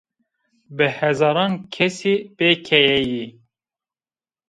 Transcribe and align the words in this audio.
Bi 0.75 0.87
hezaran 0.97 1.53
kesî 1.73 2.15
bê 2.37 2.51
keye 2.67 2.99
yî. 3.11 3.25